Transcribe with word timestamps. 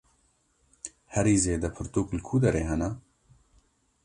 Herî 1.13 1.35
zêde 1.43 1.69
pirtûk 1.75 2.07
li 2.17 2.21
ku 2.27 2.35
derê 2.43 2.63
hene? 2.69 2.89